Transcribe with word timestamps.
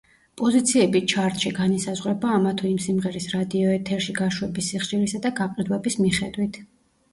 პოზიციები 0.41 1.01
ჩარტში 1.11 1.51
განისაზღვრება 1.57 2.31
ამა 2.37 2.55
თუ 2.63 2.65
იმ 2.71 2.81
სიმღერის 2.87 3.29
რადიოეთერში 3.35 4.17
გაშვების 4.23 4.73
სიხშირის 4.75 5.17
და 5.29 5.35
გაყიდვების 5.43 6.03
მიხედვით. 6.05 6.63